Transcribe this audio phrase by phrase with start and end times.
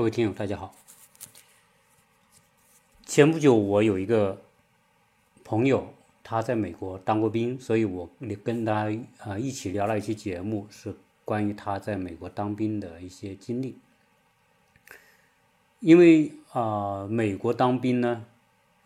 [0.00, 0.74] 各位听友，大家好。
[3.04, 4.40] 前不久，我有一个
[5.44, 5.92] 朋友，
[6.24, 8.08] 他在美国当过兵，所以我
[8.42, 13.76] 跟他啊一起聊了一期节目，是关于他在美国当兵的一些经历。
[15.80, 18.24] 因为啊，美国当兵呢，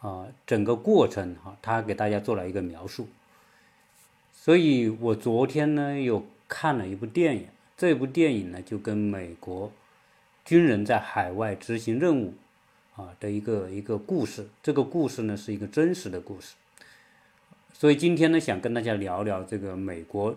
[0.01, 3.07] 啊，整个过程哈，他给大家做了一个描述。
[4.33, 7.47] 所以我昨天呢又看了一部电影，
[7.77, 9.71] 这部电影呢就跟美国
[10.45, 12.35] 军人在海外执行任务。
[12.97, 16.55] 啊的一个一个故事，这个故事呢是一个真实的故事，
[17.73, 20.37] 所以今天呢想跟大家聊聊这个美国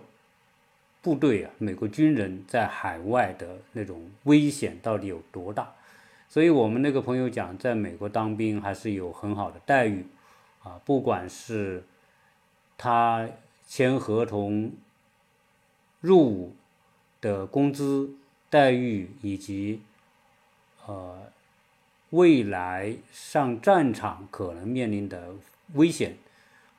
[1.04, 5.72] 部队啊，美国军人在海外的那种危险到底有多大？
[6.28, 10.04] 所以我们那个朋友讲，在美国当兵还是有很好的待遇
[10.64, 11.84] 啊，不管是
[12.76, 13.30] 他
[13.68, 14.72] 签合同
[16.02, 16.56] 入伍
[17.22, 18.10] 的工资
[18.50, 19.80] 待遇以及
[20.88, 21.24] 呃。
[22.12, 25.34] 未来上战场可能面临的
[25.74, 26.16] 危险，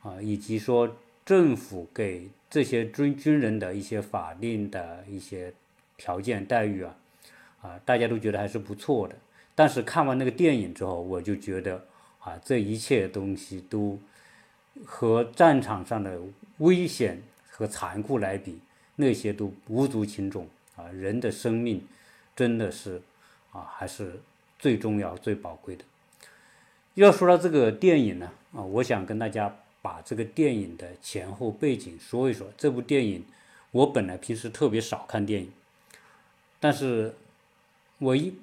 [0.01, 5.53] 啊，以及说政府给这些军军人的一些法定的一些
[5.97, 6.95] 条件待遇啊，
[7.61, 9.15] 啊，大家都觉得还是不错的。
[9.53, 11.85] 但是看完那个电影之后，我就觉得
[12.17, 13.99] 啊，这一切东西都
[14.83, 16.19] 和战场上的
[16.57, 18.57] 危险和残酷来比，
[18.95, 20.87] 那些都无足轻重啊。
[20.87, 21.83] 人的生命
[22.35, 22.99] 真的是
[23.59, 24.19] 啊，还是。
[24.61, 25.85] 最重要、最宝贵的。
[26.95, 32.45] 要说到这个电影呢，啊，我想跟大家把这个电影的前后背景说一说。
[32.57, 33.23] 这部电影，
[33.71, 35.49] 我本来平时特别少看电影，
[36.59, 37.15] 但是
[37.99, 38.33] 我一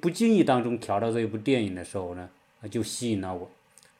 [0.00, 2.30] 不经意当中调到这一部电影的时候呢，
[2.70, 3.50] 就吸引了我。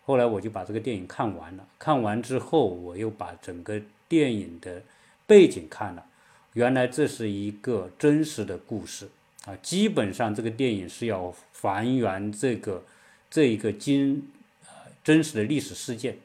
[0.06, 1.69] 后来我就把这个电影看完了。
[1.78, 3.78] 看完之后，我又把整个
[4.09, 4.82] 电影的
[5.26, 6.06] 背景看了。
[6.54, 9.10] 原来这是一个真实的故事。
[9.47, 12.84] 啊，基本上这个电影是要还原这个
[13.30, 14.28] 这一个经
[14.64, 14.70] 呃
[15.03, 16.16] 真实的历史事件。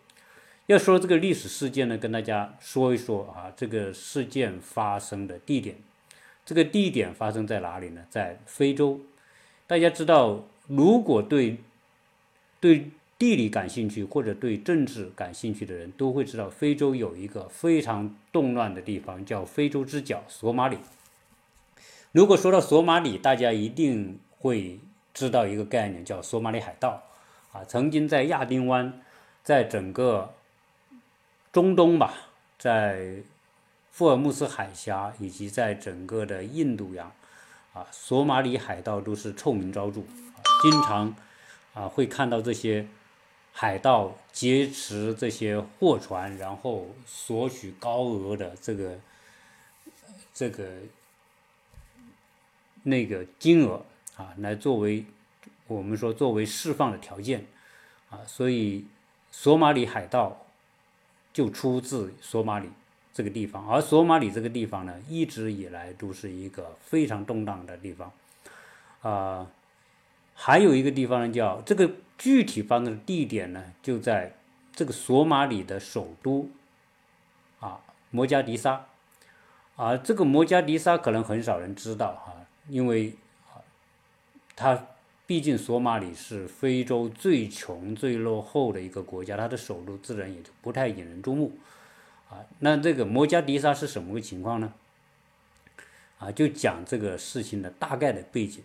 [0.68, 5.76] 要说这个历史事件呢，跟大家说一说啊，这个事件发生的地点。
[6.46, 8.06] 这个地点发生在哪里呢？
[8.10, 9.00] 在非洲。
[9.66, 11.58] 大家知道，如果对
[12.60, 20.78] 对地理感兴趣或者对政治感兴趣的人，都会知道非洲有一个非常动乱的地方，叫非洲之角——索马里。
[22.18, 24.80] 如果说到索马里，大家一定会
[25.14, 27.04] 知道一个概念，叫索马里海盗，
[27.52, 28.92] 啊，曾经在亚丁湾，
[29.44, 30.34] 在整个
[31.54, 32.16] 中东吧，
[32.58, 33.18] 在
[33.92, 37.12] 福尔穆斯海峡以及在整个的印度洋，
[37.74, 40.02] 啊，索马里海盗都是臭名昭著，
[40.64, 41.16] 经常
[41.76, 42.88] 啊会看到这些
[43.54, 48.98] 海盗劫持这些货船，然后索取高额的这个
[50.34, 50.66] 这个。
[52.88, 55.04] 那个金额啊，来作为
[55.68, 57.46] 我们说作为释放的条件
[58.10, 58.86] 啊，所以
[59.30, 60.46] 索马里海盗
[61.34, 62.70] 就出自索马里
[63.14, 68.12] 这个地方，而索马里这个地方呢，一直以来都是一个非常动荡的地方
[69.02, 69.48] 啊。
[70.34, 74.34] 还有一个地方呢，叫这个具体发生的地点呢，就在
[74.74, 76.50] 这个索马里的首都
[77.60, 77.82] 啊
[78.12, 78.86] 摩加迪沙
[79.76, 82.34] 啊，这个摩加迪沙可能很少人知道哈。
[82.70, 83.14] 因为
[83.50, 83.62] 啊，
[84.56, 84.88] 它
[85.26, 91.58] 毕竟索马里是非洲最穷、最落后的一个国家，它的首都自然也就不太引人注目
[92.30, 92.40] 啊。
[92.60, 94.74] 那这个摩加迪沙是什么个情况呢？
[96.20, 98.64] 啊，就讲这个事情的大概的背景。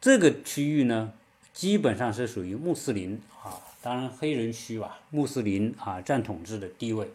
[0.00, 1.12] 这个区域呢，
[1.52, 7.08] 基本上是属于穆斯林啊，当然黑人区吧，穆斯林啊占统治的地位，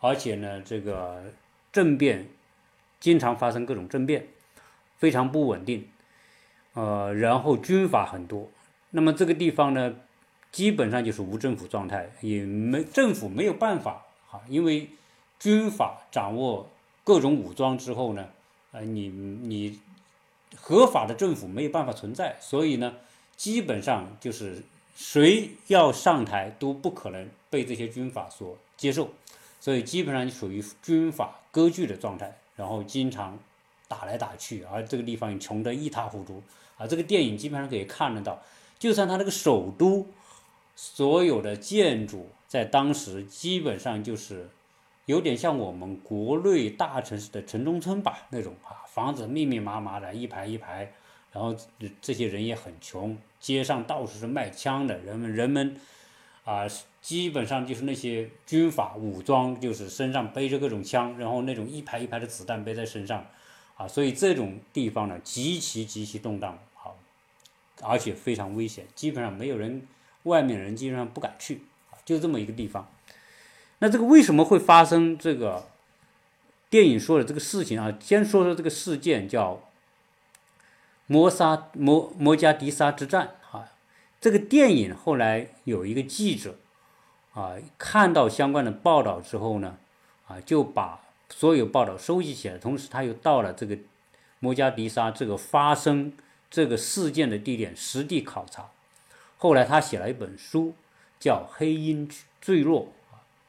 [0.00, 1.24] 而且呢，这个
[1.72, 2.26] 政变
[2.98, 4.26] 经常发生各种政变。
[4.98, 5.86] 非常不稳定，
[6.72, 8.48] 呃，然后军阀很多，
[8.90, 9.94] 那么这个地方呢，
[10.50, 14.88] 基本上就是无政府状态，也没政府没有办法啊，因为
[15.38, 16.70] 军阀掌握
[17.04, 18.28] 各种武装之后呢，
[18.72, 19.78] 呃，你你
[20.56, 22.94] 合法的政府没有办法存在，所以呢，
[23.36, 24.62] 基本上就是
[24.96, 29.10] 谁要上台都不可能被这些军阀所接受，
[29.60, 33.38] 所以基本上就属于军阀割据的状态，然后经常。
[33.88, 36.42] 打来打去，而这个地方穷得一塌糊涂，
[36.76, 38.42] 啊，这个电影基本上可以看得到，
[38.78, 40.08] 就算它那个首都，
[40.74, 44.48] 所有的建筑在当时基本上就是
[45.04, 50.92] 有点像我们国内大城市的城中村吧那种啊，房子密密麻麻的一排一排，
[51.32, 51.54] 然后
[52.00, 55.76] 这些人也很穷，街上到处是卖枪的人们，人们
[56.44, 56.66] 啊，
[57.00, 63.24] 基本上就是那些军阀武装，就是身上背着各种枪，然后那种一排一排的子弹背在身上。
[63.76, 66.96] 啊，所以这种地方呢极其极其动荡，啊，
[67.82, 69.86] 而且非常危险，基本上没有人，
[70.22, 71.62] 外面人基本上不敢去，
[72.04, 72.88] 就这么一个地方。
[73.80, 75.68] 那这个为什么会发生这个
[76.70, 77.94] 电影说的这个事情啊？
[78.00, 79.60] 先说说这个事件，叫
[81.06, 83.68] 摩沙摩摩加迪沙之战啊。
[84.18, 86.56] 这个电影后来有一个记者
[87.34, 89.76] 啊，看到相关的报道之后呢，
[90.26, 93.76] 啊，就把所有报道收集起来，同时他又到了这个
[94.38, 96.12] 摩加迪沙这个发生
[96.50, 98.70] 这个事件的地点实地考察。
[99.38, 100.74] 后来他写了一本书，
[101.18, 102.08] 叫《黑鹰
[102.40, 102.82] 坠落》。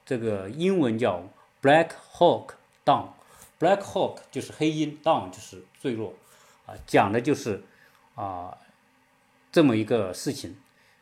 [0.06, 1.22] 这个英文叫
[1.62, 2.52] Black Hawk
[2.86, 6.14] Down，Black Hawk 就是黑鹰，Down 就是坠落，
[6.66, 7.62] 啊，讲的就是
[8.16, 8.58] 啊
[9.52, 10.56] 这么一个事情，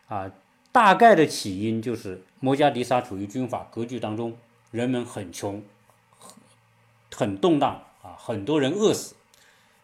[0.07, 0.31] 啊，
[0.72, 4.36] 大概的起因就是摩加迪沙处于军阀割据当中，
[4.72, 5.63] 人们很穷，
[7.15, 9.15] 很动荡啊，很多人饿死。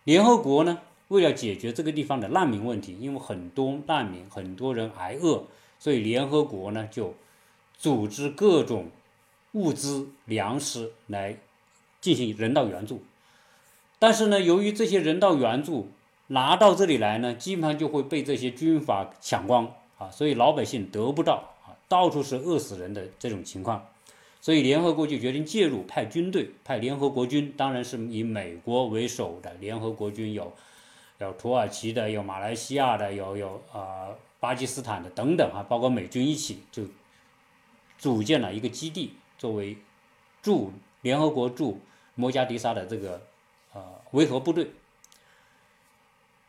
[0.04, 5.44] 联合国呢，为了解决这个地方的难民问题，因为很多难民，很多人挨饿，
[5.80, 7.14] 所以联合国呢就
[7.78, 8.90] 组织各种。
[9.54, 11.38] 物资、粮食来
[12.00, 13.04] 进行人道援助，
[14.00, 15.90] 但是呢，由于这些人道援助
[16.28, 23.86] 拿到这里来呢，基本上就会被这些军阀抢光啊，所以老百姓得不到啊，到处是饿死人的这种情况，
[24.42, 30.52] 所以联合国就决定介入，派军队，派联合国军，当然是以美国为首的联合国军，有
[31.20, 34.10] 有土耳其的，有马来西亚的，有有啊
[34.40, 36.84] 巴基斯坦的等等啊，包括美军一起就
[38.00, 39.14] 组建了一个基地。
[39.38, 39.76] 作为
[40.42, 40.72] 驻
[41.02, 41.80] 联合国驻
[42.14, 43.22] 摩加迪沙的这个
[43.74, 44.72] 呃维和部队，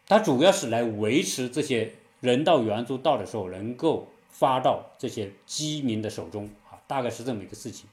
[0.06, 6.50] 它主要是来维持这些人道援助到的时候能够发到这些饥民的手中，
[6.93, 7.89] 大概是这么一个事情。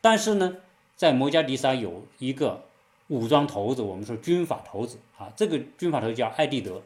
[0.00, 0.56] 但是呢，
[0.94, 2.62] 在摩加迪沙有一个
[3.08, 6.80] 武装头子，我们说军阀头子啊，这个军阀头叫艾蒂德。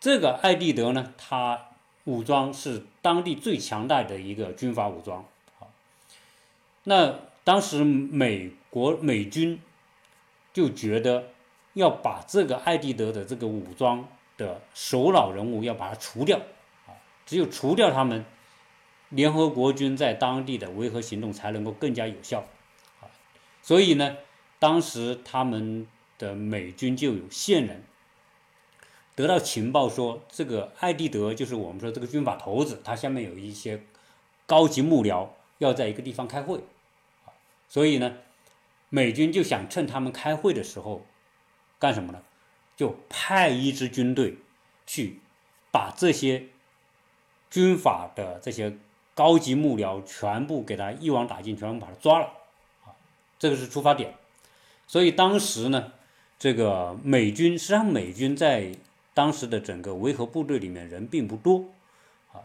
[0.00, 1.66] 这个艾蒂德呢，他
[2.04, 5.22] 武装是当地最强大的一个军阀武装。
[6.84, 9.60] 那当时美国美军
[10.54, 11.28] 就觉得
[11.74, 16.38] 要把这个艾迪德的这个武装的首脑人物要把它除掉
[16.86, 16.96] 啊，
[17.26, 18.24] 只有除掉他们，
[19.10, 22.46] 联合国军在当地的维和行动才能够更加有效
[23.00, 23.06] 啊。
[23.62, 24.16] 所以呢，
[24.58, 25.86] 当时他们
[26.18, 27.84] 的美军就有线人
[29.14, 33.82] 得到情报说，这个艾迪德就是我们说这个军阀头子，他下面有一些
[34.46, 35.28] 高级幕僚
[35.58, 36.60] 要在一个地方开会。
[37.68, 38.16] 所以呢，
[38.88, 41.06] 美军就想趁他们开会的时候，
[41.78, 42.22] 干什么呢？
[42.76, 44.38] 就派一支军队
[44.86, 45.20] 去
[45.70, 46.46] 把这些
[47.50, 48.78] 军阀的这些
[49.20, 52.24] 高级幕僚全部给他一网打尽，全部把他抓了。
[52.86, 52.96] 啊，
[53.38, 54.14] 这个是出发点。
[54.86, 55.92] 所以当时呢，
[56.38, 58.74] 这个美军实际上美军在
[59.12, 61.66] 当时的整个维和部队里面人并不多，
[62.32, 62.40] 啊，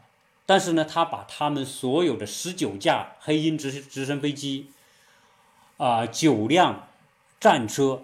[0.45, 4.69] 但是呢，他把他们所有的十九架黑鹰直直升飞机。
[5.77, 6.89] 啊，九辆
[7.39, 8.03] 战车，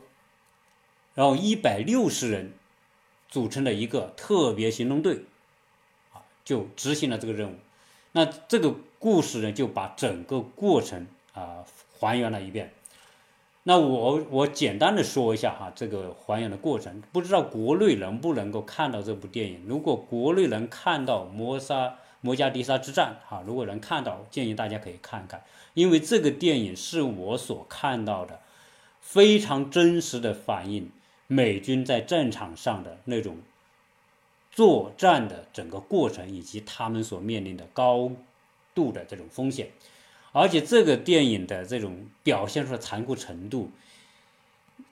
[1.14, 2.54] 然后一百六十人
[3.28, 5.26] 组成的一个特别行动队，
[6.14, 7.56] 啊，就执行了这个任务。
[8.14, 11.64] 那这个故事呢，就把整个过程啊
[12.00, 12.74] 还原了一遍。
[13.64, 19.64] 那我我简单的说一下哈，这个还原的过程，不知道国内能不能够看到这部电影。
[19.68, 25.44] 如果国内能看到摩沙摩加迪沙之战，哈，如果能看到，建议大家可以看看。
[25.76, 28.40] 因为这个电影是我所看到的
[29.00, 30.90] 非常真实的反映
[31.28, 33.38] 美军在战场上的那种
[34.52, 38.12] 作战的整个过程，以及他们所面临的高
[38.76, 39.70] 度的这种风险。
[40.32, 43.72] 而且这个电影的这种表现出的残酷程度，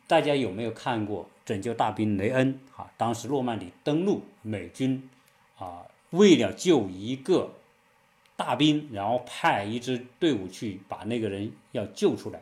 [0.08, 2.92] 大家有没有看过《拯救大兵雷恩》啊？
[2.98, 5.10] 当时诺曼底登陆，美军
[5.58, 7.54] 啊为了救一个。
[8.40, 12.42] 大兵，然后派一支队伍去把那个人要救出来，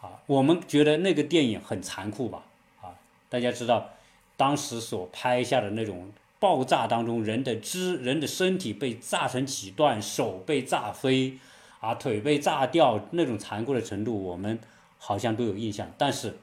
[0.00, 2.46] 啊，我们觉得那个电影很残酷吧？
[2.80, 2.96] 啊，
[3.28, 3.90] 大家知道
[4.38, 11.38] 当时所拍下的那种爆炸当中人的肢、人的身体被炸成几段，手被炸飞，
[11.80, 14.58] 啊，腿被炸掉，那种残酷的程度，我们
[14.98, 15.90] 好像都有印象。
[15.98, 16.38] 但是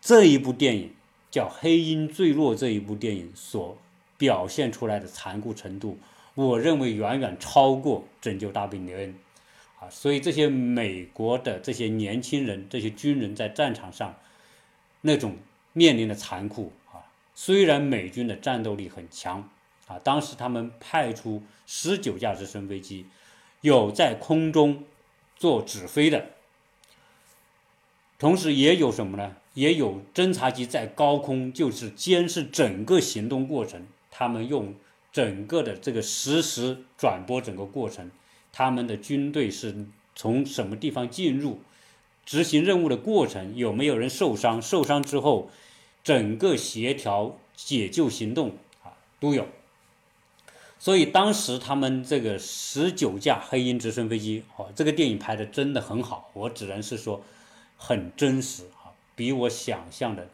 [0.00, 0.94] 这一部电影
[1.30, 3.76] 叫《黑鹰坠落》，这一部电影所
[4.16, 5.98] 表现出来的残酷程度。
[6.34, 9.14] 我认为远远超过拯救大兵雷恩，
[9.78, 14.14] 啊，所以这些美国的这些年轻人、这些军人在战场上
[15.02, 15.36] 那种
[15.74, 16.72] 面临的残酷，
[17.42, 19.48] 虽然美军的战斗力很强
[19.86, 23.06] 啊，当时他们派出十九架直升飞机，
[23.62, 24.84] 有在空中
[25.36, 26.32] 做指挥的，
[28.18, 29.36] 同时也有什么呢？
[29.54, 33.86] 也有侦察机在高空，就是监视整个行动过程。
[34.10, 34.74] 他们用
[35.10, 38.10] 整个的这个实时转播整个过程，
[38.52, 41.60] 他们的军队是从什么地方进入，
[42.26, 45.48] 执行任务的过程有没有人受伤，受伤之后
[46.02, 49.46] 整个协调解救行动啊都有。
[50.78, 57.22] 所以当时他们这个十九架黑鹰直升飞机，哦，这个电影拍的真的很好，我只能是说
[57.76, 60.26] 很真实啊，比我想象的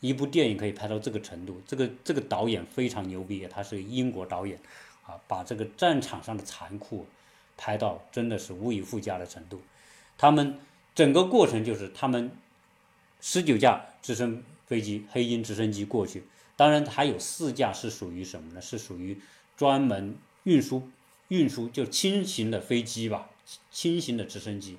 [0.00, 1.62] 一部电影可以拍到这个程度。
[1.64, 4.58] 这个这个导演非常牛逼，他是英国导演，
[5.06, 7.06] 啊，把这个战场上的残酷
[7.56, 9.62] 拍到真的是无以复加的程度。
[10.18, 10.58] 他们
[10.96, 12.32] 整个过程就是他们
[13.20, 16.24] 十九架直升飞机黑鹰直升机过去，
[16.56, 18.60] 当然还有四架是属于什么呢？
[18.62, 19.20] 是属于。
[19.54, 20.88] 专门运输
[21.28, 23.28] 运输就轻型的飞机吧，
[23.70, 24.78] 轻型的直升机。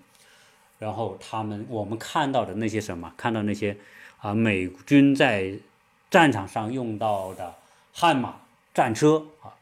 [0.79, 3.77] 然后他们我们看到的那些什么，看到那些
[4.17, 5.53] 啊美军在
[6.09, 7.55] 战场上用到的
[7.93, 8.41] 悍马
[8.73, 9.55] 战车啊，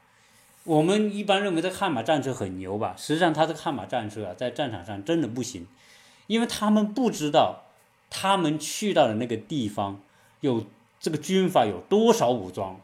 [0.63, 2.95] 我们一般认为这悍马战车很牛吧？
[2.97, 5.67] 实际上，它这悍马战车啊，在战场上真的不行，
[6.25, 7.65] 因为他们不知道
[8.09, 10.01] 他们去到的那个地方
[10.41, 10.65] 有
[10.99, 12.79] 这个军阀有多少武装。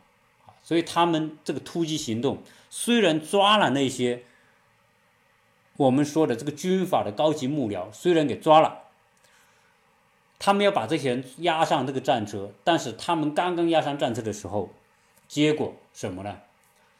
[0.64, 4.24] 所以他们这个突击行动虽然抓了那些
[5.78, 8.80] 我们说的这个军阀的高级幕僚，虽然给抓了，
[10.40, 14.72] 他们要把这些人押上这个战车，但是他们刚刚押上战车的时候，
[15.28, 16.40] 结果什么呢？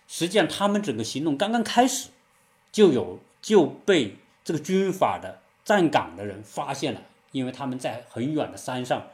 [0.08, 2.10] 实际上他们整个行动刚刚开始，
[2.72, 7.02] 就有就被这个军阀的站岗的人发现了，
[7.34, 9.08] 因为他们在很远的山上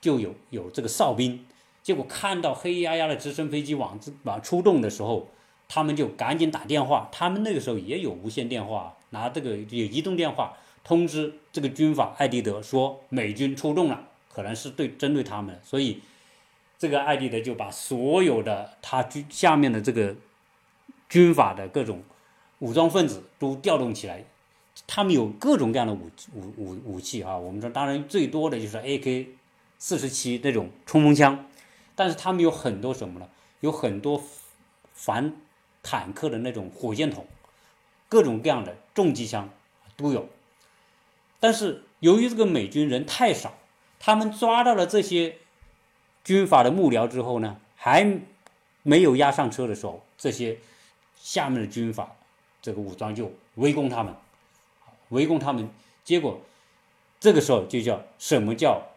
[0.00, 1.44] 就有有这个哨兵。
[1.82, 5.28] 结果看到黑压压的直升飞机往往出动的时候，
[5.66, 7.08] 他们就赶紧打电话。
[7.10, 15.58] 他们那个时候也有无线电话，拿这个有移动电话通知这个军阀艾迪德说美军出动了，可能是对针对他们。
[15.64, 16.00] 所以
[16.78, 20.14] 这个艾迪德就把所有的他军下面的这个
[21.08, 22.02] 军阀的各种
[22.58, 24.24] 武装分子都调动起来。
[24.86, 29.26] 他们有各种各样的武武武武器啊，我们说当然最多的就是 AK
[29.80, 31.46] 四十七那种冲锋枪。
[31.96, 33.28] 但是他们有很多什么呢？
[33.58, 34.22] 有很多
[34.94, 35.34] 反
[35.82, 37.26] 坦克的那种火箭筒，
[38.08, 39.50] 各种各样的重机枪
[39.96, 40.28] 都有。
[41.40, 43.54] 但是由于这个美军人太少，
[43.98, 45.36] 他们抓到了这些
[46.22, 48.20] 军阀的幕僚之后呢，还
[48.82, 50.58] 没有押上车的时候，这些
[51.16, 52.16] 下面的军阀
[52.62, 54.14] 这个武装就围攻他们，
[55.10, 55.68] 围攻他们。
[56.02, 56.40] 结果
[57.18, 58.89] 这个时候就叫什么叫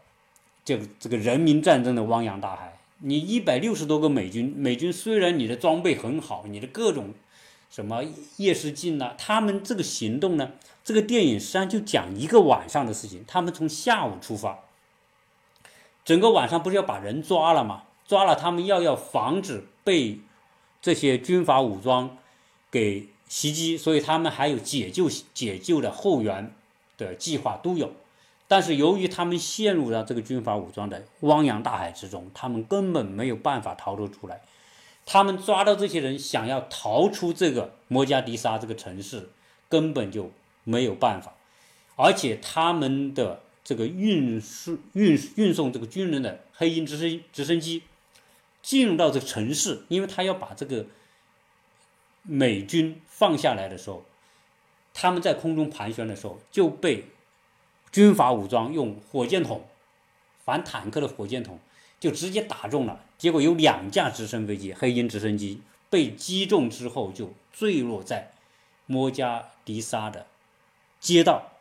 [0.64, 2.78] 这个这个人民战争的汪洋大海。
[3.00, 7.14] 你一百六十多个美军，美军虽然你的装备很好，你的各种
[7.70, 8.04] 什么
[8.38, 10.54] 夜视镜呐，他们这个行动呢，
[10.84, 13.26] 这个电影实际上就讲一个晚上的事情。
[13.28, 14.60] 他们从下午出发，
[16.06, 17.84] 整个晚上不是要把人抓了吗？
[18.08, 20.20] 抓了他们要要防止被
[20.82, 22.18] 这些军阀武装
[22.70, 26.54] 给袭击，所以他们还有解救解救的后援
[26.98, 27.92] 的计划都有。
[28.54, 34.42] 但是由于他们陷入了这个军阀武装的汪洋大海之中，他们根本没有办法逃脱出来。
[35.08, 39.32] 他们抓到这些人，想要逃出这个摩加迪沙这个城市，
[39.68, 40.30] 根本就
[40.66, 41.34] 没有办法。
[41.96, 47.82] 而且他们的这个运输运运送这个军人的黑鹰直升直升机
[48.62, 50.86] 进入到这个城市，因为他要把这个
[52.22, 54.06] 美军放下来的时候，
[54.94, 57.06] 他们在空中盘旋的时候就被。
[57.94, 59.64] 军阀武装用火箭筒，
[60.44, 61.60] 反坦克的火箭筒
[62.00, 68.32] 就直接打中了，结果有两架直升飞机，黑鹰直升机被击中之后就坠落在
[68.88, 70.26] 摩加迪沙的
[71.00, 71.52] 街道，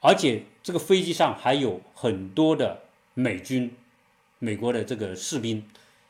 [0.00, 2.82] 而且这个飞机上还有很多的
[3.14, 3.74] 美军，
[4.38, 5.66] 美国的这个士兵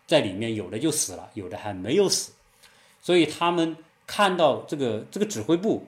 [0.09, 2.33] 在里面，有的就死了，有的还没有死，
[3.01, 3.77] 所以他们
[4.09, 5.87] 看到这个这个指挥部，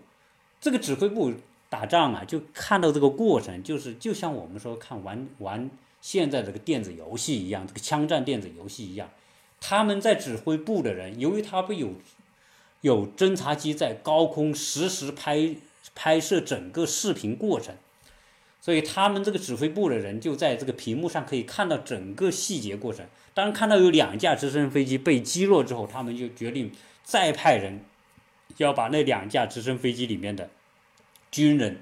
[0.61, 1.35] 这个指挥部。
[1.70, 5.70] 打仗啊，就看到这个过程，就是就像我们说看玩玩
[6.00, 9.10] 现在这个电子游戏一样，这个枪战电子游戏一样。
[9.60, 11.94] 他们在指挥部的人，由于他不有
[12.80, 15.56] 有侦察机在高空实时拍
[15.94, 17.75] 拍摄整个视频过程，
[18.60, 23.04] 所以他们这个指挥部的人就在这个屏幕上可以看到整个细节过程。
[23.34, 26.72] 当看到有两架直升飞机被击落之后，他们就决定
[27.02, 27.80] 再派人
[28.56, 30.48] 要把那两架直升飞机里面的。
[31.30, 31.80] 军人，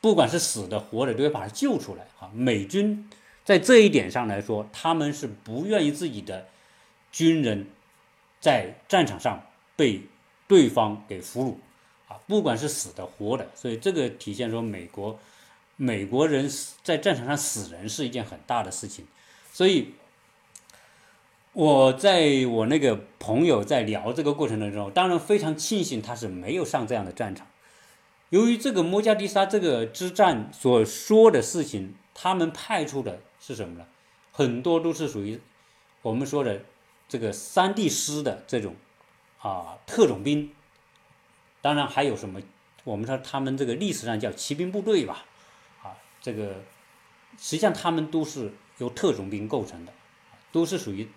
[0.00, 2.30] 不管是死的活的，都要把他救出来啊！
[2.32, 3.08] 美军
[3.44, 6.46] 在这一点上来说，他们是不愿意自己的
[7.10, 7.66] 军人
[8.40, 10.02] 在战场上被
[10.46, 12.20] 对方给俘虏啊！
[12.26, 15.18] 不管是死的活的，所以这个体现说美国
[15.74, 16.48] 美国人
[16.82, 19.04] 在战场上死人是一件很大的事情，
[19.52, 19.94] 所以
[21.52, 27.46] 我在我那个朋友在聊这个过程当中，当然非常庆幸他是没有上这样的战场。
[28.30, 33.86] 由于这个摩加迪沙这个之战所说的事情，他们派出的是什么呢？
[34.32, 35.40] 很多都是属于
[36.02, 36.60] 我们说的
[37.08, 38.76] 这个三 D 师的这种
[39.40, 40.52] 啊特种兵，
[41.62, 42.38] 当然还有什么？
[42.84, 45.24] 我们说他们这个历史上叫骑兵部队吧，
[45.82, 46.56] 啊，这个
[47.38, 49.92] 实际上他们都是由特种兵构成的，
[50.52, 51.08] 都是属于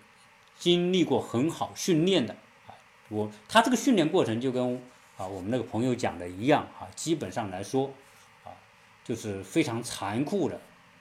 [0.58, 2.32] 经历过很好训练的。
[2.66, 2.72] 啊，
[3.10, 4.82] 我他这个训练过程就跟。
[5.18, 7.92] 啊，我们那个朋友讲的一样啊，基本上来说，
[8.44, 8.50] 啊，
[9.04, 10.58] 就是非常残酷的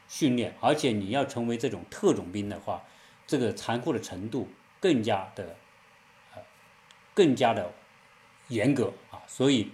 [0.10, 2.84] 训练，而且你要成为这种特种兵的话，
[3.26, 4.50] 这个残酷的程度
[4.82, 5.56] 更加的，
[6.36, 6.42] 呃，
[7.14, 7.72] 更加的
[8.50, 9.24] 严格啊。
[9.28, 9.72] 所以，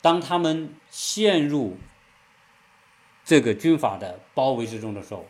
[0.00, 1.76] 当他们陷入
[3.24, 5.26] 这个军阀的包围之中的时候，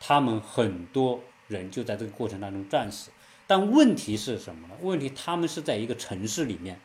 [0.00, 3.12] 他们很多人就在这个过程当中战死。
[3.46, 4.74] 但问题是什么呢？
[4.80, 6.80] 问题他们是在一个城市里面。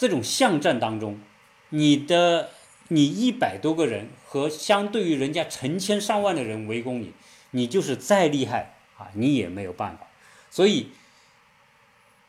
[0.00, 1.20] 这种巷战当中，
[1.68, 2.48] 你的
[2.88, 7.12] 你一百多个人和相对于人家成千上万的人围攻你，
[7.50, 10.06] 你就是再厉害啊，你也没有办法。
[10.50, 10.88] 所以，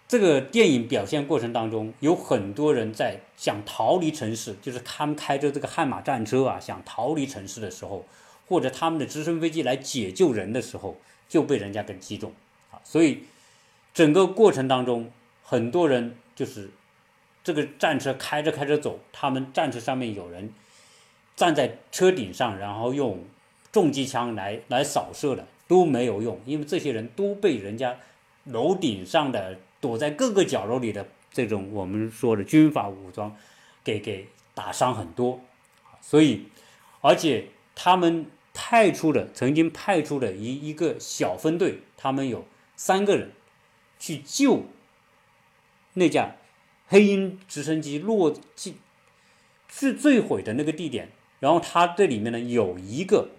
[0.05, 8.05] 这个电影表现过程当中，有很多人在想逃离城市，就是他们开着这个悍马战车啊，想逃离城市的时候，
[8.49, 10.97] 或者他们的直升飞机来解救人的时候，
[11.29, 12.33] 就被人家给击中
[12.69, 12.81] 啊。
[12.83, 13.23] 所以，
[13.93, 15.09] 整个过程当中，
[15.41, 16.69] 很多人就是。
[17.43, 20.53] 这个战车开着开着走，他们战车上面有人
[21.35, 23.23] 站在车顶上，然后用
[23.71, 27.97] 重机枪来来扫射的都没有用，因为这些人都被人家
[28.43, 33.35] 楼顶上的躲在各个角落里的这种我们说的军阀武装
[33.83, 35.39] 给给打伤很多，
[35.99, 36.45] 所以
[37.01, 43.31] 而且他们派出的曾经派出的一一个小分队，他们有三个人
[43.97, 44.65] 去救
[45.93, 46.35] 那架。
[46.91, 48.77] 黑鹰直升机落进
[49.69, 53.29] 是坠毁的那个地点，然后它这里面呢有一个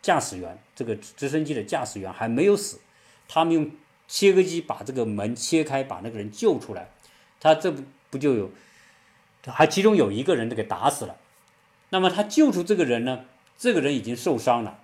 [0.00, 2.80] 驾驶员，这个直升机的驾驶员还没有死，
[3.28, 3.70] 他们用
[4.06, 6.88] 切割机把这个门切开，把那个人救出来。
[7.40, 8.50] 他这不不就有，
[9.44, 11.18] 还其中有一个人都给打死了。
[11.90, 13.26] 那么他救出这个人呢，
[13.58, 14.80] 这个人已经受伤了，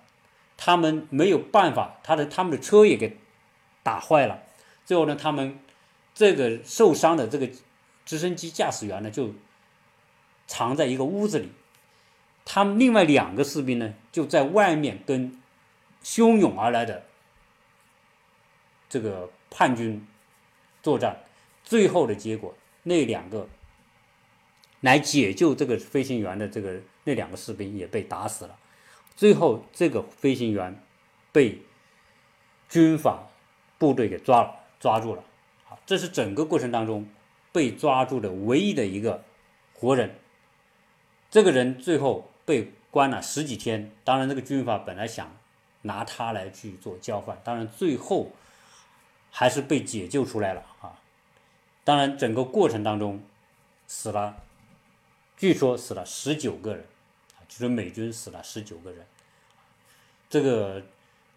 [0.57, 3.17] 他们没有办法，他的他们的车也给
[3.81, 4.43] 打坏了。
[4.85, 5.59] 最后呢，他们。
[6.15, 7.47] 这个受伤的这个
[8.05, 9.33] 直升机驾驶员呢，就
[10.47, 11.51] 藏在一个屋子里。
[12.45, 15.39] 他们另外两个士兵呢，就在外面跟
[16.03, 17.03] 汹涌而来的
[18.87, 20.07] 这个叛军
[20.81, 21.21] 作战。
[21.63, 23.49] 最后的结果，那两个
[24.81, 28.57] 来解救这个飞行员的这个那两个士兵也被打死了。
[29.15, 30.79] 最后，这个飞行员
[31.31, 31.61] 被
[32.69, 33.27] 军法
[33.79, 35.23] 部队给抓了，抓住了。
[35.85, 37.07] 这是整个过程当中
[37.51, 39.23] 被抓住的唯一的一个
[39.73, 40.15] 活人。
[41.29, 43.91] 这个人最后被关了十几天。
[44.03, 45.35] 当然，这个军阀本来想
[45.81, 48.31] 拿他来去做交换，当然最后
[49.31, 50.99] 还是被解救出来了啊。
[51.83, 53.21] 当然，整个过程当中
[53.85, 54.37] 死了，
[55.37, 56.85] 据说死了十九个人，
[57.47, 59.05] 就是美军死了十九个人。
[60.29, 60.83] 这个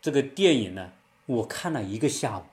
[0.01, 0.93] 这个电影呢，
[1.27, 2.45] 我看了一个下午。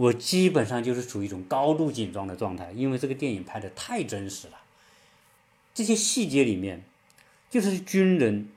[0.00, 4.54] 我基本上就是处于一种高度紧张的状态，因为这个电影拍的太真实了。
[5.74, 6.82] 这些细节里面，
[7.50, 8.48] 就是军人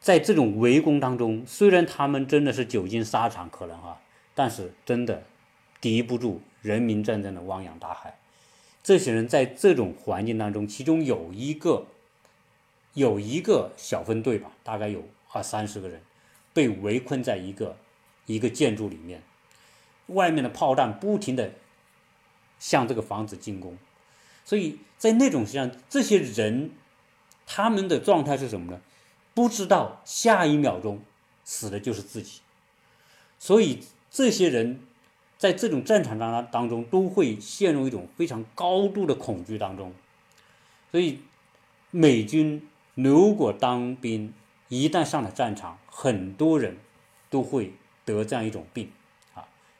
[0.00, 4.00] 在这种围攻当中，虽然他们真的是久经沙场，可能哈，
[4.34, 5.24] 但是真的
[5.78, 8.18] 敌不住人民战争的汪洋大海。
[8.82, 11.86] 这些人在这种环境当中，其中有一个
[12.94, 16.00] 有一个小分队吧，大概有二三十个人，
[16.54, 17.76] 被围困在一个
[18.24, 19.22] 一个建筑里面。
[20.06, 21.52] 外面的炮弹不停的
[22.58, 23.76] 向这个房子进攻，
[24.44, 26.70] 所以在那种实际上，这些人
[27.46, 28.80] 他们的状态是什么呢？
[29.34, 31.00] 不知道下一秒钟
[31.44, 32.40] 死的就是自己，
[33.38, 34.80] 所以这些人
[35.38, 39.92] 在这种战场当当中都会陷入一种非常高度的恐惧当中。
[40.90, 41.20] 所以
[41.90, 44.34] 美军如果当兵，
[44.68, 46.76] 一旦上了战场，很多人
[47.30, 47.72] 都会
[48.04, 48.90] 得这样一种病。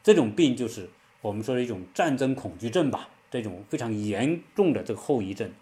[0.02, 5.52] 这种病就是我们说的一种战争恐惧症吧，这种非常严重的这个后遗症。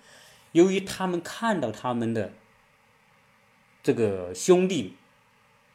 [0.53, 2.33] 由于他们看到他们的
[3.83, 4.97] 这个兄弟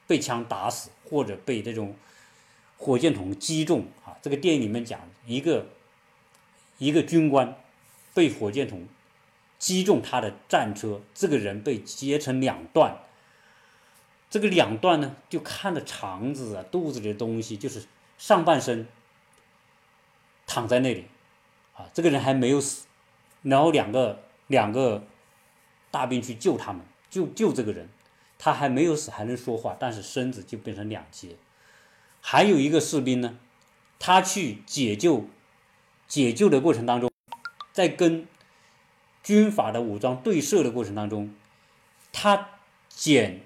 [0.08, 1.96] 被枪打死，或者被这种
[2.78, 5.68] 火箭筒击中啊，这个电影里面讲一个
[6.78, 7.56] 一个军官
[8.14, 8.88] 被火箭筒
[9.58, 12.98] 击中他的战车，这个人被截成两段。
[14.30, 17.86] 这个两段呢，就看着肠子啊、肚子里的东西，就是
[18.18, 18.88] 上半身
[20.48, 21.06] 躺在那里，
[21.76, 22.86] 啊，这个人还没有死。
[23.42, 25.04] 然后两个两个
[25.92, 27.90] 大兵去救他们，救救这个人，
[28.40, 31.36] 他还没有死，还能说话，但是身子就变成两截。
[32.22, 33.38] 还有一个士兵呢，
[34.00, 35.28] 他去解救
[36.08, 37.12] 解救的过程当中，
[37.72, 38.28] 在跟
[39.22, 41.36] 军阀的武装对射的过程当中，
[42.12, 42.50] 他
[42.90, 43.42] 捡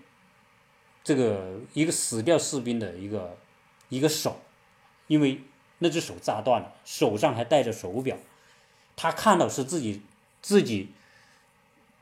[1.04, 3.38] 这个一个死掉士兵的一个
[3.90, 4.40] 一个手，
[5.10, 5.42] 因为
[5.80, 8.16] 那只手炸断了，手上还戴着手表。
[8.96, 10.02] 他看到是自己
[10.42, 10.90] 自己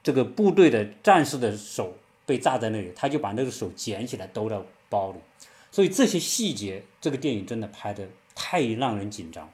[0.03, 5.17] 这个部队的战士的手被炸在那里，他就把那个手捡起来兜到包里。
[5.71, 9.49] 所以这些细节，这个电影真的拍的太让人紧张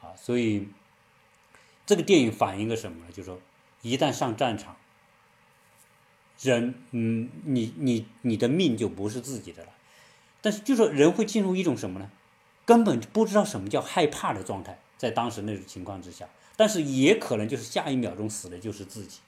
[0.00, 0.14] 啊！
[0.16, 0.68] 所以
[1.84, 3.10] 这个电影反映个什么呢？
[3.10, 3.40] 就是说，
[3.82, 4.76] 一旦上战场，
[6.40, 9.70] 人嗯，你你你的命就不是自己的了。
[10.40, 12.10] 但是就说人会进入一种什么呢？
[12.70, 16.28] 根本不知道什么叫害怕的状态，在当时那种情况之下。
[16.56, 19.18] 但是也可能就是下一秒钟死的就是自己。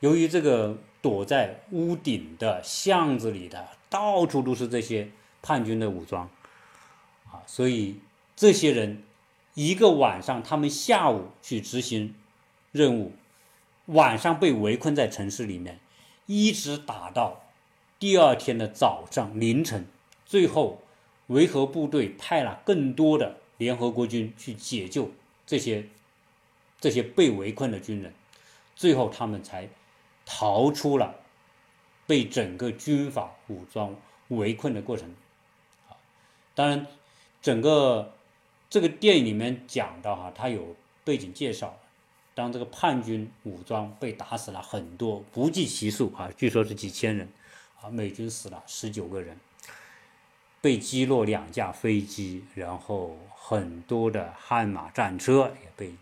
[0.00, 5.10] 由于这个躲在屋顶的巷子里的到处都是这些
[5.42, 6.30] 叛军的武装，
[7.26, 8.00] 啊，所以
[8.34, 9.02] 这些人
[9.52, 12.14] 一个晚上，他们下午去执行
[12.72, 13.12] 任务，
[13.86, 15.80] 晚上被围困在城市里面，
[16.24, 17.42] 一直打到
[17.98, 19.86] 第二天的早上凌晨，
[20.24, 20.80] 最后
[21.28, 25.10] 维和部队派了更多的联合国军去解救
[25.46, 25.86] 这些。
[26.80, 28.12] 这些被围困的军人，
[28.76, 29.66] 最后他们才
[30.26, 31.14] 逃出了
[32.06, 33.96] 被整个军阀武装
[34.28, 35.08] 围困的过程。
[35.88, 35.96] 啊，
[36.54, 36.86] 当然，
[37.40, 38.12] 整个
[38.68, 41.74] 这个电影里面讲到哈，他有背景介绍，
[42.34, 47.26] 当这个叛军武装被打死了很多，不计其数啊，据说是几千人，
[47.80, 49.38] 啊，美军死了十九个人，
[50.64, 55.94] 被击落两架飞机，然后很多的悍马战车也被。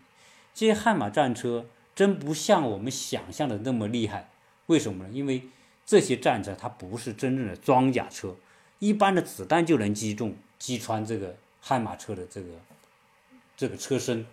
[0.55, 4.29] 这些悍马战车真不像我们想象的那么厉害，
[4.67, 5.09] 为什么呢？
[5.11, 5.41] 因为
[5.85, 8.37] 这些战车它不是真正的装甲车，
[8.79, 12.47] 一般的子弹就能击中、击穿这个悍马车的这个
[13.57, 14.25] 这个车身，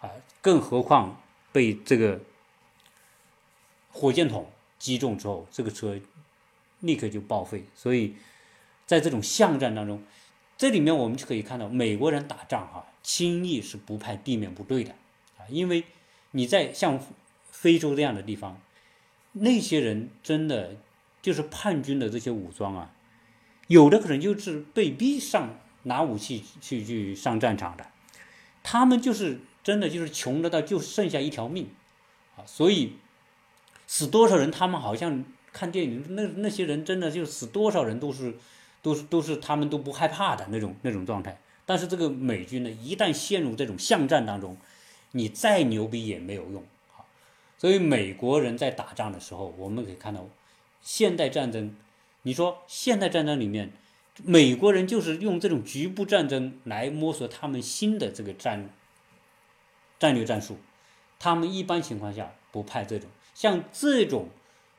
[0.00, 0.08] 啊，
[0.40, 2.20] 更何况被这个
[3.90, 5.98] 火箭筒击中之后，这个车
[6.78, 7.64] 立刻就报废。
[7.74, 8.14] 所以
[8.92, 10.02] 在这种巷战当中，
[10.58, 14.92] 这里面我们就可以看到，美国人打仗哈，轻易是不派地面部队的
[15.38, 15.48] 啊。
[15.48, 15.84] 因为
[16.32, 17.00] 你在像
[17.50, 18.60] 非洲这样的地方，
[19.32, 20.76] 那些人真的
[21.22, 22.92] 就是叛军的这些武装啊，
[23.66, 27.86] 有的可能就是被逼上拿武器去去上战场的，
[28.62, 31.70] 他们就是真的就是穷的到就剩下一条命
[32.36, 32.92] 啊，所以
[33.86, 38.34] 死多少人，他们好像看电影那那些人真的就死多少人都是
[38.82, 44.56] 都是都是他们都不害怕的那种那种状态，但是这个美军呢，一旦陷入这种巷战当中。
[45.14, 46.64] 你再牛逼也没有用！
[47.58, 50.26] 所以美国人在打仗的时候，我们可以看到，
[50.80, 51.76] 现代战争，
[52.22, 53.74] 你说现代战争里面，
[54.24, 58.70] 美国人就是用这种局部战争来摸索他们新的这个战
[59.98, 60.56] 战略战术。
[61.18, 64.30] 他们一般情况下不派这种像这种，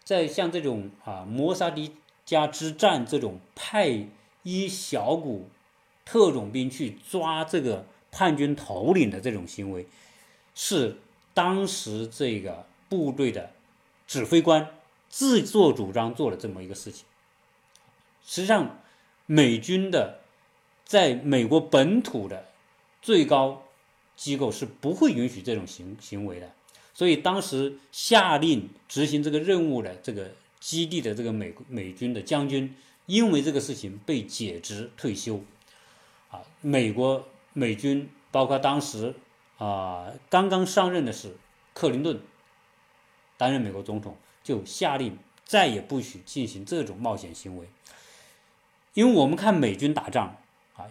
[0.04, 4.08] 在像这种啊摩萨迪加之战这种派
[4.44, 5.50] 一小股
[6.06, 9.86] 特种兵去抓这个叛军头领的这种行为。
[10.56, 10.98] 是
[11.34, 13.52] 当时这个部队的
[14.08, 14.70] 指挥官
[15.10, 17.06] 自作主张做了这么一个事情。
[18.26, 18.80] 实际上，
[19.26, 20.20] 美军的
[20.86, 22.46] 在美国本土的
[23.02, 23.64] 最高
[24.16, 26.52] 机构是不会允许这种行行为的。
[26.94, 30.32] 所以，当时下令执行这个任务的这个
[30.63, 32.73] 基地的这个美美军的将军，
[33.06, 35.43] 因为这个事情被解职退休。
[36.32, 39.13] 啊，美国美军包括当时。
[39.60, 41.38] 啊，刚刚上任的是
[41.73, 42.19] 克林顿，
[43.38, 47.67] 担任美国总统，就下令再也不许进行这种冒险行为。
[48.93, 50.36] 因为我们看美军打仗
[50.76, 50.88] 啊，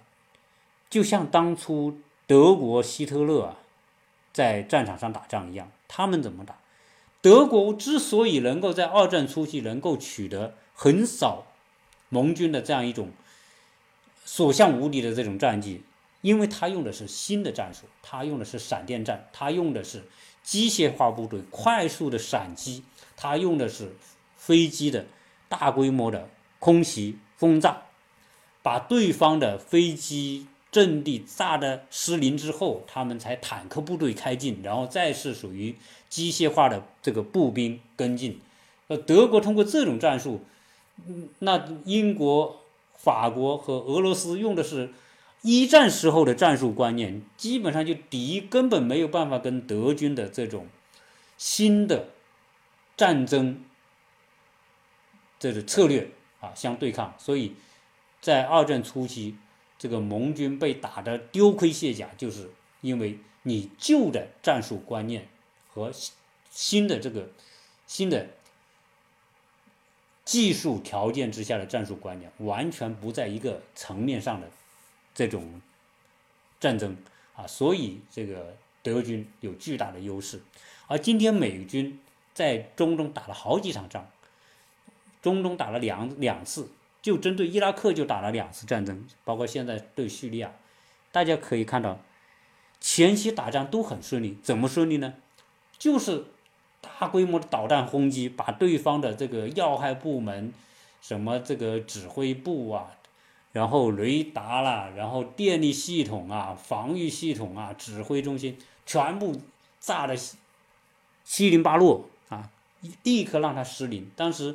[0.89, 3.59] 就像当初德国希特勒啊
[4.33, 6.57] 在战场上打仗一样，他们怎么打？
[7.23, 11.47] 德国之所以能够在二战初期能够取得横扫
[12.11, 13.11] 盟军的这样一种
[14.25, 15.83] 所向无敌的这种战绩。
[16.21, 20.05] 因为他用的是新的战术，他用的是闪电战，他用的是
[20.45, 22.85] 机械化部队快速的闪击，
[23.17, 23.97] 他用的是
[24.37, 25.07] 飞机的
[25.49, 26.29] 大规模的
[26.61, 27.83] 空袭轰炸，
[28.63, 35.77] 把对方的飞机阵地炸的失灵之后，他们才坦克部队开进，然后再是属于
[36.09, 38.41] 机械化的这个步兵跟进。
[38.89, 40.41] 呃，德国通过这种战术，
[41.41, 42.63] 那英国、
[42.97, 44.89] 法国和俄罗斯用的是
[45.43, 50.67] 一战时候的战术观念，基本上就敌根本没有办法跟德军的这种
[51.37, 52.09] 新的
[52.97, 53.63] 战争
[55.39, 57.53] 这个策略啊相对抗，所以
[58.23, 59.37] 在二战初期。
[59.83, 62.49] 这个盟军被打得丢盔卸甲，就是
[62.83, 65.27] 因为你旧的战术观念
[65.75, 65.91] 和
[66.53, 67.29] 新的这个
[67.89, 68.29] 新的
[70.25, 74.49] 技术条件之下的战术观念完全不在一个层面上的
[75.17, 75.61] 这种
[76.61, 76.97] 战争
[77.35, 80.41] 啊，所以这个德军有巨大的优势。
[80.87, 81.99] 而今天美军
[82.33, 84.09] 在中东打了好几场仗，
[85.21, 86.69] 中东打了两两次。
[87.03, 90.53] 就针对伊拉克就打了两次战争，包括现在对叙利亚，
[91.11, 91.99] 大家可以看到，
[92.81, 94.39] 前期打仗都很顺利。
[94.41, 95.15] 怎么顺利呢？
[95.77, 96.27] 就是
[96.81, 100.55] 大规模的导弹轰击，把对方的这个要害部门，
[101.01, 102.93] 什么这个指挥部啊，
[103.51, 109.41] 然后雷达啦，然后电力系统啊，防御系统啊，指挥中心全部
[109.81, 110.17] 炸的
[111.25, 112.49] 七零八落啊，
[113.03, 114.09] 立刻让它失灵。
[114.15, 114.55] 当时。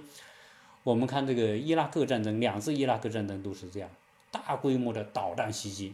[0.88, 3.90] 我们看这个伊拉克战争，两次伊拉克战争都是这样，
[4.32, 5.94] 大规模的导弹袭击，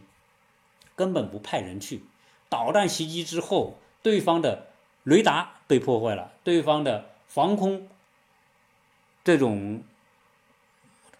[0.94, 2.04] 根本不派人去。
[2.48, 4.68] 导弹袭击之后，对方的
[5.02, 7.88] 雷达被破坏了，对方的防空
[9.24, 9.82] 这种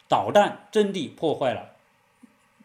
[0.06, 1.72] 导弹阵地破坏了，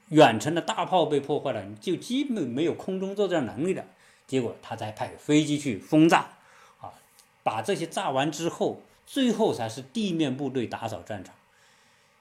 [0.10, 3.84] 远程的大炮被破坏了，就基本没有空中作战能力了。
[4.28, 6.34] 结果他才派飞机去轰炸，
[6.80, 6.94] 啊，
[7.42, 8.84] 把这些炸完之后。
[9.12, 11.34] 最后才是地面部队打扫战场，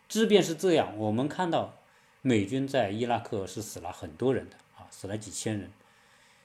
[0.09, 1.74] 即便是这样，我们看到
[2.22, 5.70] 美军在伊拉克是死了很多人的啊，死了几千人，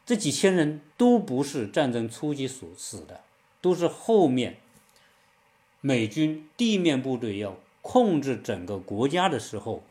[0.06, 3.22] 这几千人都不是战争初期所死的，
[3.62, 4.58] 都是后面
[5.80, 9.82] 美军地面部队要控制整个国家的时候，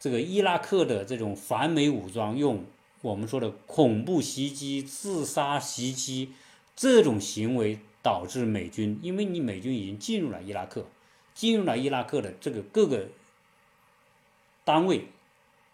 [0.00, 2.64] 这个伊拉克的这种反美武装用
[3.02, 6.32] 我们说的恐怖袭击、自杀袭击
[6.74, 7.78] 这种行为。
[8.06, 10.86] 导致美军，因为你美军已经进入了伊拉克，
[11.34, 13.08] 进入了伊拉克的这个各个
[14.64, 15.08] 单位、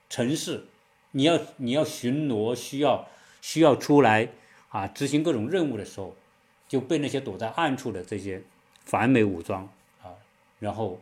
[0.09, 0.65] 城市，
[1.11, 3.07] 你要你要巡逻，需要
[3.43, 4.31] 需要出来
[4.71, 6.17] 啊执行各种任务的时候，
[6.67, 8.43] 就被那些躲在暗处的这些
[8.83, 9.69] 反美武装
[10.03, 10.17] 啊，
[10.59, 10.99] 然后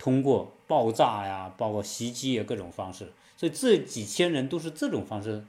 [0.00, 5.44] 通过爆炸呀、包括袭击啊各种方式，所以这几千人都是这种方式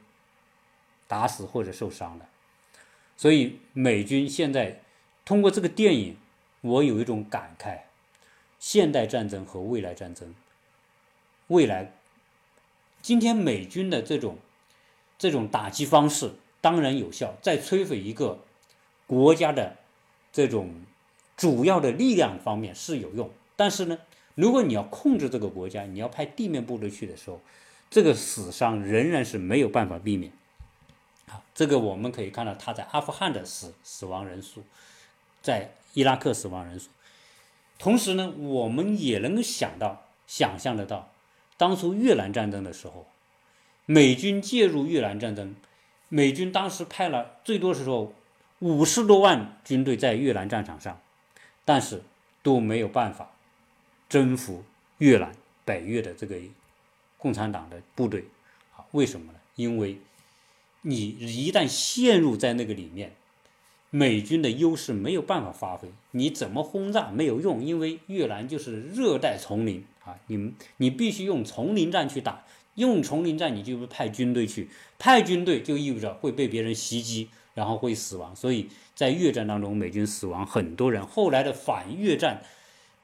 [1.08, 2.28] 打死或者受伤的，
[3.17, 4.80] 所以美军现在。
[5.26, 6.18] 通过这个电影，
[6.62, 7.80] 我有一种感慨：
[8.60, 10.36] 现代战争和未来战争，
[11.48, 11.94] 未来，
[13.02, 14.38] 今天美军的这种
[15.18, 18.40] 这种打击方式当然有效，在摧毁一个
[19.08, 19.78] 国家的
[20.32, 20.84] 这种
[21.38, 23.30] 主要的力量方面是有用。
[23.56, 23.98] 但是呢，
[24.36, 27.40] 如果你要控制这个国家，你要派地面部队去的时候，
[27.90, 30.34] 这个死伤仍然是没有办法避免。
[31.28, 34.64] 啊，这个我们可以看到他在阿富汗的死死亡人数。
[35.43, 36.88] 在伊拉克死亡人数，
[37.77, 41.12] 同时呢，我们也能想到、想象得到，
[41.58, 43.06] 当初越南战争的时候，
[43.86, 45.53] 美军介入越南战争，
[46.08, 48.13] 美军当时派了最多时候
[48.60, 51.01] 五十多万军队在越南战场上，
[51.65, 52.01] 但是
[52.41, 53.29] 都没有办法
[54.08, 54.63] 征服
[54.99, 56.38] 越南北越的这个
[57.17, 58.23] 共产党的部队，
[58.91, 59.39] 为什么呢？
[59.58, 59.97] 因为
[60.84, 63.13] 你一旦陷入在那个里面。
[63.95, 82.41] 美军的优势没有办法发挥，你怎么轰炸没有用，因为越南就是热带丛林啊，你你必须用丛林战去打，用丛林战你就派军队去，派军队就意味着会被别人袭击，然后会死亡，所以在越战当中，美军死亡很多人，后来的反越战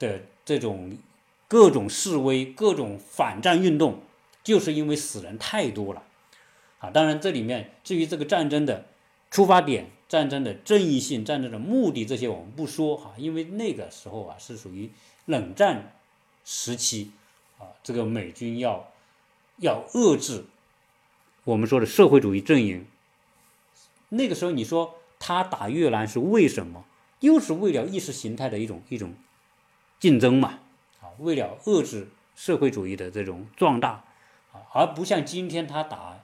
[0.00, 0.98] 的这种
[1.46, 4.00] 各种示威、各种反战运动，
[4.42, 6.02] 就是因为死人太多了
[6.80, 6.90] 啊。
[6.90, 8.86] 当然，这里面至于这个战争的
[9.30, 9.88] 出发点。
[10.10, 14.90] 战争的正义性、战争的目的，这些我们不说哈，因为那个时候啊是属于
[15.26, 15.92] 冷战
[16.44, 17.12] 时期
[17.60, 18.92] 啊，这个美军要
[19.58, 20.46] 要遏制
[21.44, 22.84] 我们说的社会主义阵营。
[24.08, 26.84] 那个时候你说他打越南是为什么？
[27.20, 29.14] 又是为了意识形态的一种一种
[30.00, 30.58] 竞争嘛
[31.00, 34.02] 啊，为了遏制社会主义的这种壮大
[34.52, 36.19] 啊，而不像今天他打。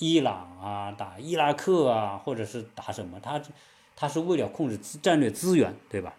[0.00, 3.20] 伊朗啊，打伊拉克啊，或者是打什么？
[3.20, 3.40] 他
[3.94, 6.14] 他是为了控制战略资源，对吧？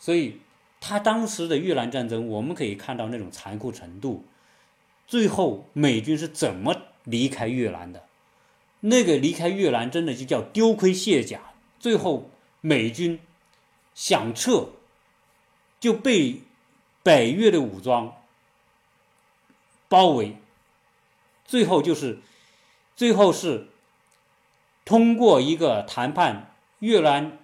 [0.00, 0.40] 所以
[0.80, 4.24] 他当时的越南战争，我们可以看到那种残酷程度。
[5.06, 8.02] 最后美军是怎么离开越南的，
[8.80, 11.52] 那个离开越南真的就叫丢盔卸甲。
[11.78, 12.28] 最后
[12.60, 13.20] 美军
[13.94, 14.70] 想撤，
[15.78, 16.42] 就被
[17.04, 18.16] 北越的武装
[19.88, 20.36] 包围，
[21.44, 22.18] 最后就是
[22.96, 23.68] 最后是
[24.84, 27.38] 通过一个谈判，越南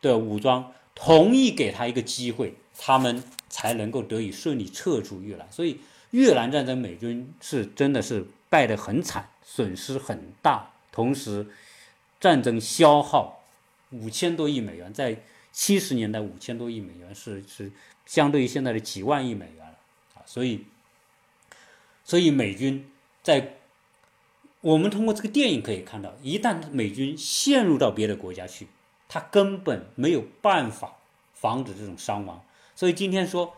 [0.00, 5.46] 的武装同意给他一个机会，他们才能够得以顺利撤出越南。
[5.50, 5.80] 所以
[6.12, 11.46] 越南战争美军是真的是败得很惨，损失很大，同时
[12.20, 13.40] 战争消耗。
[13.90, 15.16] 五千多亿美元，在
[15.52, 17.70] 七十年代，五千多亿美元是是
[18.06, 19.78] 相对于现在的几万亿美元了
[20.14, 20.64] 啊，所以，
[22.04, 22.90] 所以美军
[23.22, 23.56] 在
[24.64, 28.66] 我们通过这个电影可以看到，一旦美军陷入到别的国家去，
[29.06, 30.96] 他根本没有办法
[31.34, 32.42] 防止这种伤亡。
[32.74, 33.54] 所以今天说，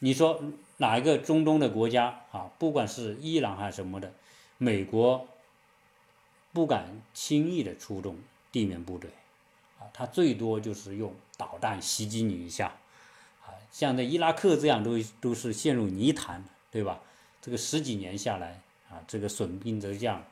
[0.00, 0.42] 你说
[0.78, 4.12] 哪一个中东的国家啊，不管是伊朗还是什么的，
[4.58, 5.28] 美国
[6.52, 8.16] 不敢轻易的出动
[8.50, 9.10] 地面部队。
[9.78, 12.74] 啊他最多就是用导弹袭击你一下，
[13.46, 17.00] 啊，像在伊拉克这样都都是陷入泥潭，对吧？
[17.40, 20.24] 这个十几年下来，啊，这个损兵折将，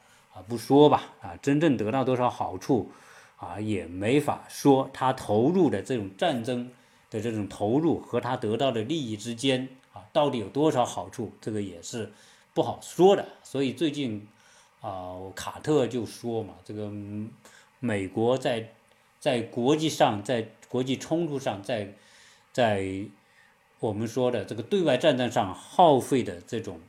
[0.49, 2.91] 不说吧，啊，真正得到多少好处，
[3.37, 4.91] 啊，也没法说。
[4.93, 6.71] 他投入的这种战争
[7.11, 12.13] 的这种投入和他得到的利益之间，啊，到底有多少好处，这个也是
[12.55, 13.29] 不好说的。
[13.43, 14.27] 所以最近，
[14.81, 16.91] 啊，卡特就说嘛，这个
[17.79, 18.73] 美国在。
[19.21, 21.93] 在国际上，在国际冲突上，在
[22.55, 23.05] 在
[23.79, 26.81] 我们说的这个对外战争上耗费的这种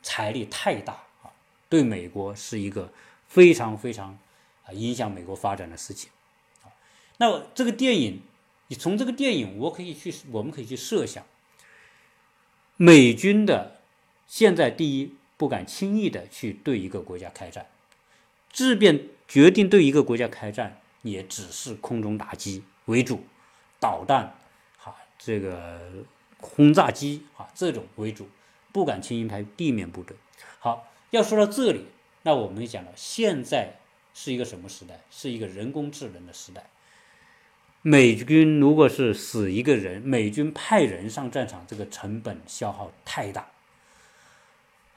[0.00, 1.02] 财力太大，
[1.72, 2.92] 对美国是一个
[3.26, 4.18] 非常非常
[4.66, 6.10] 啊影响美国发展的事情
[6.62, 6.68] 啊。
[7.16, 8.20] 那这个电影，
[8.68, 11.24] 你从这个电影，我可以去，我们可以去设想，
[12.76, 13.80] 美军的
[14.26, 17.66] 现在第一不敢轻易的去对一个国家开战，
[18.52, 20.78] 即便决定对一个国家开战。
[21.02, 23.24] 也只是空中打击为主，
[23.80, 24.36] 导弹，
[24.76, 25.80] 哈，这个
[26.38, 28.28] 轰炸机啊，这种为主，
[28.70, 30.16] 不敢轻易派地面部队。
[30.60, 31.84] 好，要说到这里，
[32.22, 33.74] 那我们讲了，现在
[34.14, 35.00] 是一个什么时代？
[35.10, 36.64] 是一个人工智能的时代。
[37.82, 43.46] 美军如果是死一个人，美军派人上战场，这个成本消耗太大，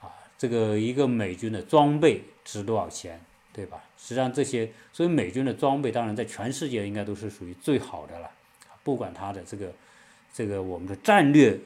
[0.00, 3.20] 啊，这个一个美军的装备值多少钱？
[3.52, 3.84] 对吧？
[3.98, 8.30] 实际上这些，所以美军的装备当然在全世界应该都是属于最好的了。
[8.82, 9.72] 不管它的这个
[10.32, 11.58] 这个我们的战略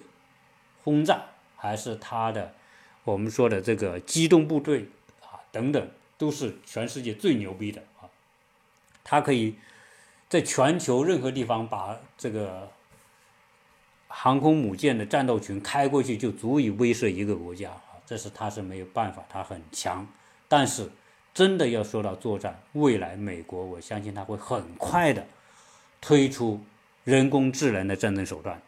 [0.82, 1.22] 轰炸，
[1.56, 2.54] 还是它的
[3.04, 4.86] 我们说的这个机动部队
[5.22, 8.08] 啊等等，都是全世界最牛逼的啊。
[9.04, 9.54] 它可以
[10.28, 12.70] 在全球任何地方把这个
[14.08, 17.82] 航空母舰的战斗群开过去，就足以威慑一个国家啊。
[18.06, 20.06] 这是它是没有办法，它很强，
[20.48, 20.90] 但是。
[21.32, 25.24] 真的要说到作战，未来美国我相信他会很快的
[26.00, 26.60] 推出
[27.04, 28.60] 人工智能的战争手段，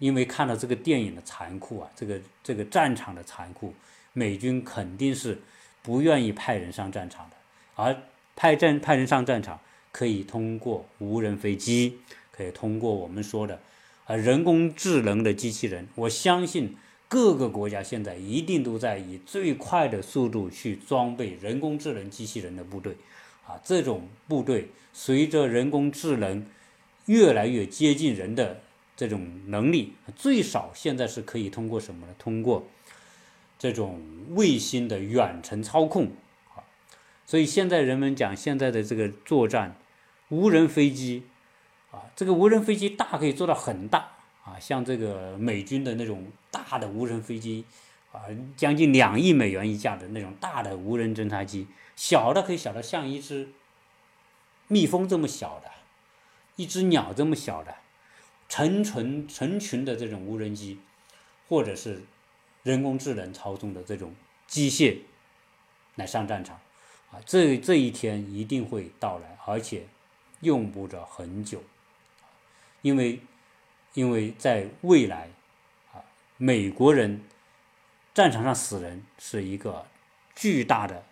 [0.00, 3.72] 因为看到这个电影的残酷啊，这个这个战场的残酷，
[4.12, 5.38] 美军肯定是
[5.80, 7.36] 不愿意派人上战场的，
[7.76, 7.96] 而
[8.34, 9.60] 派战派人上战场
[9.92, 11.98] 可以通过无人飞机，
[12.32, 13.60] 可以通过我们说的
[14.06, 16.74] 啊人工智能的机器人，我相信。
[17.12, 22.94] 各个国家现在一定都在以最快的速度去装备人工智能机器人的部队，
[23.44, 26.46] 啊，这种部队随着人工智能
[27.06, 28.60] 越来越接近人的
[29.00, 32.14] 这种能力，最少现在是可以通过什么呢？
[32.18, 32.66] 通过
[33.58, 33.98] 这种
[34.32, 36.08] 卫星的远程操控，
[36.54, 36.60] 啊，
[37.24, 39.74] 所以现在人们讲现在的这个作战，
[40.28, 41.22] 无人飞机，
[41.90, 44.10] 啊，这个无人飞机大可以做到很大。
[44.44, 47.64] 啊，像这个美军的那种大的无人飞机，
[48.12, 48.20] 啊，
[48.54, 53.48] 将近两亿美元一架的那种大的无人侦察机，小的可以小的像一只
[54.68, 55.70] 蜜蜂这么小的，
[56.56, 57.76] 一只鸟这么小的，
[58.50, 60.78] 成群成群的这种无人机，
[61.48, 62.02] 或者是
[62.62, 64.14] 人工智能操纵的这种
[64.46, 64.98] 机械
[65.94, 66.60] 来上战场，
[67.10, 69.86] 啊，这这一天一定会到来，而且
[70.40, 71.62] 用不着很久，
[72.82, 73.20] 因为。
[73.94, 75.28] 因为在未来，
[75.92, 75.98] 啊，
[76.36, 77.24] 美国人
[78.14, 79.84] 战场上死人是一个
[80.32, 81.02] 巨大的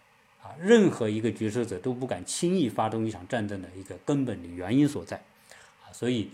[0.41, 5.17] 啊，任何一个决策者都不敢轻易发动一场战争的一个根本的原因所在，
[5.85, 6.31] 啊，所以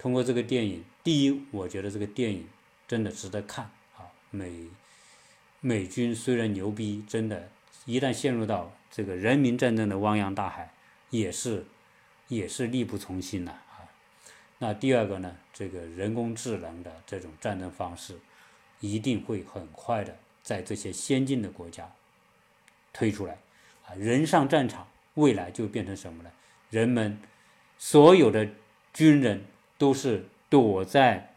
[0.00, 2.48] 通过这个电影，第一，我觉得这个电影
[2.88, 3.66] 真的值得看
[3.98, 4.66] 啊，美
[5.60, 7.50] 美军虽然牛逼，真的，
[7.84, 10.72] 一旦陷入到这个人民战争的汪洋大海，
[11.10, 11.66] 也是
[12.28, 13.54] 也是力不从心的。
[14.56, 15.36] 那第二个呢？
[15.52, 18.18] 这个人工智能的这种战争方式，
[18.80, 21.92] 一定会很快的在这些先进的国家
[22.90, 23.36] 推出来，
[23.86, 26.30] 啊，人上战场，未来就变成什么呢？
[26.70, 27.20] 人们
[27.78, 28.48] 所有的
[28.94, 29.44] 军人
[29.80, 31.34] 都是躲在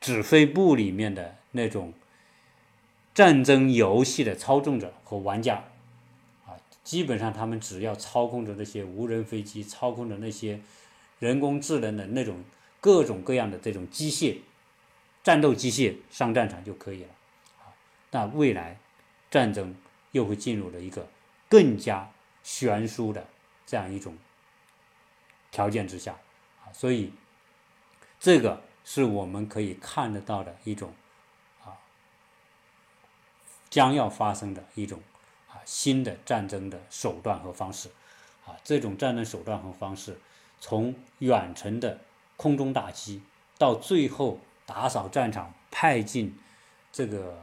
[0.00, 1.92] 指挥部里面的那种
[3.14, 5.62] 战争游戏的操纵者和玩家，
[6.44, 10.60] 啊，基本上他们只要操控着那些无人飞机，操控着那些
[11.20, 12.42] 人工智能的那种
[12.80, 14.38] 各种各样的这种机械
[15.22, 17.10] 战斗机械上战场就可以了，
[18.10, 18.80] 那未来
[19.30, 19.76] 战争
[20.10, 21.06] 又会进入了一个
[21.48, 22.10] 更加
[22.42, 23.24] 悬殊的
[23.64, 24.16] 这样一种。
[25.52, 26.18] 条件之下，
[26.64, 27.12] 啊，所以
[28.22, 30.94] 这个是我们可以看得到的一种
[31.64, 31.74] 啊
[33.68, 35.00] 将要发生的一种
[35.50, 37.90] 啊新的战争的手段和方式，
[38.46, 40.20] 啊，这种战争手段和方式，
[40.60, 41.98] 从远程的
[42.36, 43.20] 空中打击
[43.58, 46.38] 到最后打扫战场，派进
[46.92, 47.42] 这个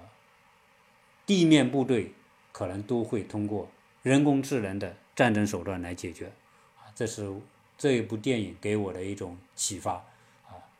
[1.25, 2.13] 地面部队，
[2.53, 3.69] 可能都会通过
[4.01, 6.31] 人工智能的战争手段来解决，
[6.77, 7.29] 啊，这是。
[7.77, 10.03] 这一部电影给我的一种启发，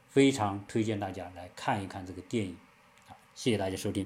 [0.09, 2.57] 非常推荐大家来看一看这个电影，
[3.35, 4.05] 谢谢大家收听。